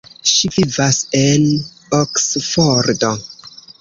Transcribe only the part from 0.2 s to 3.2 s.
Ŝi vivas en Oksfordo.